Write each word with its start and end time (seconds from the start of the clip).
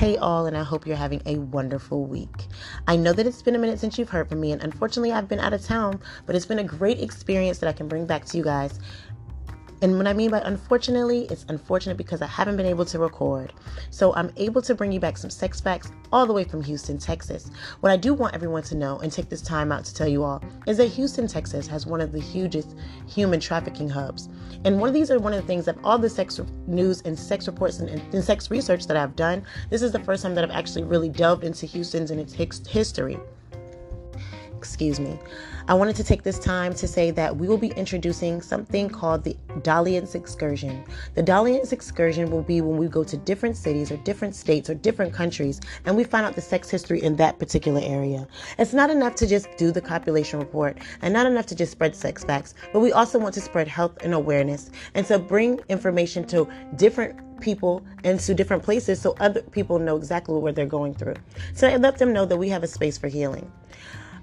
Hey, 0.00 0.16
all, 0.16 0.46
and 0.46 0.56
I 0.56 0.62
hope 0.62 0.86
you're 0.86 0.96
having 0.96 1.20
a 1.26 1.36
wonderful 1.36 2.06
week. 2.06 2.46
I 2.88 2.96
know 2.96 3.12
that 3.12 3.26
it's 3.26 3.42
been 3.42 3.54
a 3.54 3.58
minute 3.58 3.78
since 3.78 3.98
you've 3.98 4.08
heard 4.08 4.30
from 4.30 4.40
me, 4.40 4.50
and 4.50 4.62
unfortunately, 4.62 5.12
I've 5.12 5.28
been 5.28 5.40
out 5.40 5.52
of 5.52 5.62
town, 5.62 6.00
but 6.24 6.34
it's 6.34 6.46
been 6.46 6.58
a 6.58 6.64
great 6.64 7.02
experience 7.02 7.58
that 7.58 7.68
I 7.68 7.74
can 7.74 7.86
bring 7.86 8.06
back 8.06 8.24
to 8.24 8.38
you 8.38 8.42
guys. 8.42 8.78
And 9.82 9.96
what 9.96 10.06
I 10.06 10.12
mean 10.12 10.30
by 10.30 10.40
unfortunately, 10.40 11.26
it's 11.30 11.46
unfortunate 11.48 11.96
because 11.96 12.20
I 12.20 12.26
haven't 12.26 12.56
been 12.58 12.66
able 12.66 12.84
to 12.84 12.98
record. 12.98 13.54
So 13.90 14.14
I'm 14.14 14.30
able 14.36 14.60
to 14.62 14.74
bring 14.74 14.92
you 14.92 15.00
back 15.00 15.16
some 15.16 15.30
sex 15.30 15.60
facts 15.60 15.90
all 16.12 16.26
the 16.26 16.34
way 16.34 16.44
from 16.44 16.62
Houston, 16.62 16.98
Texas. 16.98 17.50
What 17.80 17.90
I 17.90 17.96
do 17.96 18.12
want 18.12 18.34
everyone 18.34 18.62
to 18.64 18.74
know 18.74 18.98
and 18.98 19.10
take 19.10 19.30
this 19.30 19.40
time 19.40 19.72
out 19.72 19.84
to 19.86 19.94
tell 19.94 20.08
you 20.08 20.22
all 20.22 20.42
is 20.66 20.76
that 20.76 20.88
Houston, 20.88 21.26
Texas 21.26 21.66
has 21.66 21.86
one 21.86 22.02
of 22.02 22.12
the 22.12 22.20
hugest 22.20 22.76
human 23.08 23.40
trafficking 23.40 23.88
hubs. 23.88 24.28
And 24.64 24.78
one 24.78 24.88
of 24.88 24.94
these 24.94 25.10
are 25.10 25.18
one 25.18 25.32
of 25.32 25.40
the 25.40 25.46
things 25.46 25.64
that 25.64 25.78
all 25.82 25.98
the 25.98 26.10
sex 26.10 26.38
news 26.66 27.00
and 27.02 27.18
sex 27.18 27.46
reports 27.46 27.78
and, 27.78 27.88
and 27.88 28.22
sex 28.22 28.50
research 28.50 28.86
that 28.86 28.98
I've 28.98 29.16
done, 29.16 29.44
this 29.70 29.80
is 29.80 29.92
the 29.92 30.00
first 30.00 30.22
time 30.22 30.34
that 30.34 30.44
I've 30.44 30.50
actually 30.50 30.84
really 30.84 31.08
delved 31.08 31.44
into 31.44 31.64
Houston's 31.64 32.10
and 32.10 32.20
its 32.20 32.34
history 32.34 33.18
excuse 34.60 35.00
me. 35.00 35.18
I 35.68 35.74
wanted 35.74 35.96
to 35.96 36.04
take 36.04 36.22
this 36.22 36.38
time 36.38 36.74
to 36.74 36.86
say 36.86 37.10
that 37.12 37.34
we 37.34 37.48
will 37.48 37.56
be 37.56 37.68
introducing 37.68 38.42
something 38.42 38.90
called 38.90 39.24
the 39.24 39.34
Dalliance 39.62 40.14
Excursion. 40.14 40.84
The 41.14 41.22
Dalliance 41.22 41.72
Excursion 41.72 42.30
will 42.30 42.42
be 42.42 42.60
when 42.60 42.76
we 42.76 42.86
go 42.86 43.02
to 43.02 43.16
different 43.16 43.56
cities 43.56 43.90
or 43.90 43.96
different 43.98 44.36
states 44.36 44.68
or 44.68 44.74
different 44.74 45.14
countries 45.14 45.62
and 45.86 45.96
we 45.96 46.04
find 46.04 46.26
out 46.26 46.34
the 46.34 46.42
sex 46.42 46.68
history 46.68 47.02
in 47.02 47.16
that 47.16 47.38
particular 47.38 47.80
area. 47.82 48.28
It's 48.58 48.74
not 48.74 48.90
enough 48.90 49.14
to 49.14 49.26
just 49.26 49.48
do 49.56 49.72
the 49.72 49.80
copulation 49.80 50.38
report 50.38 50.76
and 51.00 51.14
not 51.14 51.24
enough 51.24 51.46
to 51.46 51.54
just 51.54 51.72
spread 51.72 51.96
sex 51.96 52.22
facts, 52.22 52.52
but 52.74 52.80
we 52.80 52.92
also 52.92 53.18
want 53.18 53.32
to 53.36 53.40
spread 53.40 53.66
health 53.66 53.96
and 54.04 54.12
awareness 54.12 54.70
and 54.94 55.06
to 55.06 55.18
bring 55.18 55.58
information 55.70 56.26
to 56.26 56.46
different 56.76 57.18
people 57.40 57.82
into 58.04 58.34
different 58.34 58.62
places 58.62 59.00
so 59.00 59.16
other 59.18 59.40
people 59.40 59.78
know 59.78 59.96
exactly 59.96 60.38
what 60.38 60.54
they're 60.54 60.66
going 60.66 60.94
through. 60.94 61.16
So 61.54 61.66
I 61.66 61.76
let 61.76 61.96
them 61.96 62.12
know 62.12 62.26
that 62.26 62.36
we 62.36 62.50
have 62.50 62.62
a 62.62 62.68
space 62.68 62.98
for 62.98 63.08
healing. 63.08 63.50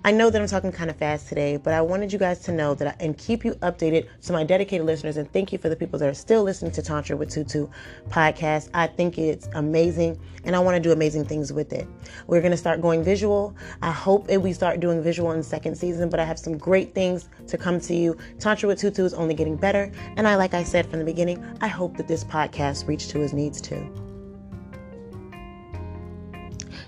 I 0.08 0.12
know 0.12 0.30
that 0.30 0.42
I'm 0.42 0.48
talking 0.48 0.72
kind 0.72 0.90
of 0.90 0.96
fast 0.96 1.28
today, 1.28 1.58
but 1.58 1.74
I 1.74 1.82
wanted 1.82 2.14
you 2.14 2.18
guys 2.18 2.40
to 2.44 2.54
know 2.54 2.74
that 2.76 2.88
I, 2.88 3.04
and 3.04 3.18
keep 3.18 3.44
you 3.44 3.56
updated 3.56 4.08
to 4.22 4.32
my 4.32 4.46
dedicated 4.46 4.86
listeners. 4.86 5.18
And 5.18 5.30
thank 5.34 5.52
you 5.52 5.58
for 5.58 5.68
the 5.68 5.76
people 5.76 6.00
that 6.00 6.08
are 6.08 6.14
still 6.14 6.44
listening 6.44 6.72
to 6.72 6.82
Tantra 6.82 7.18
with 7.18 7.30
Tutu 7.30 7.68
podcast. 8.08 8.70
I 8.74 8.88
think 8.88 9.18
it's 9.18 9.50
amazing, 9.56 10.18
and 10.46 10.56
I 10.56 10.60
want 10.60 10.76
to 10.76 10.80
do 10.80 10.94
amazing 10.94 11.26
things 11.26 11.52
with 11.52 11.74
it. 11.74 11.90
We're 12.26 12.40
going 12.40 12.52
to 12.52 12.58
start 12.58 12.80
going 12.80 13.04
visual. 13.04 13.54
I 13.82 13.92
hope 13.92 14.30
we 14.30 14.54
start 14.54 14.80
doing 14.80 15.04
visual 15.04 15.34
in 15.34 15.44
second 15.44 15.76
season, 15.76 16.10
but 16.10 16.22
I 16.22 16.24
have 16.24 16.40
some 16.40 16.58
great 16.58 16.96
things 16.96 17.28
to 17.48 17.58
come 17.58 17.82
to 17.82 17.94
you. 17.94 18.16
Tantra 18.40 18.70
with 18.70 18.80
Tutu 18.80 19.04
is 19.04 19.14
only 19.14 19.34
getting 19.34 19.58
better, 19.58 19.92
and 20.16 20.26
I, 20.26 20.38
like 20.38 20.54
I 20.54 20.64
said 20.64 20.90
from 20.90 21.00
the 21.00 21.06
beginning, 21.06 21.44
I 21.60 21.68
hope 21.68 21.98
that 21.98 22.08
this 22.08 22.24
podcast 22.24 22.88
reach 22.88 23.10
to 23.10 23.20
his 23.20 23.34
needs 23.34 23.60
too. 23.60 24.07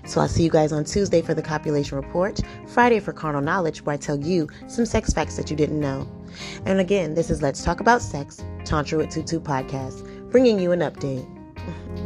So 0.04 0.20
I'll 0.20 0.28
see 0.28 0.42
you 0.42 0.50
guys 0.50 0.72
on 0.72 0.84
Tuesday 0.84 1.22
for 1.22 1.34
the 1.34 1.42
copulation 1.42 1.96
report, 1.96 2.40
Friday 2.66 3.00
for 3.00 3.12
carnal 3.12 3.40
knowledge, 3.40 3.82
where 3.82 3.94
I 3.94 3.96
tell 3.96 4.18
you 4.18 4.48
some 4.66 4.86
sex 4.86 5.12
facts 5.12 5.36
that 5.36 5.50
you 5.50 5.56
didn't 5.56 5.80
know. 5.80 6.08
And 6.64 6.80
again, 6.80 7.14
this 7.14 7.30
is 7.30 7.42
Let's 7.42 7.62
Talk 7.64 7.80
About 7.80 8.02
Sex, 8.02 8.42
Tantra 8.64 8.98
with 8.98 9.10
Tutu 9.10 9.40
podcast, 9.40 10.30
bringing 10.30 10.58
you 10.58 10.72
an 10.72 10.80
update. 10.80 11.26